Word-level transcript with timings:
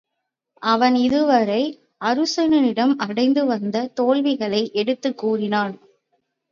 அவன் 0.61 0.95
இதுவரை 0.95 1.61
அருச்சுனனிடம் 2.05 2.95
அடைந்து 2.97 3.45
வந்த 3.45 3.87
தோல்விகளை 3.93 4.71
எடுத்துக் 4.73 5.17
கூறினான். 5.17 5.75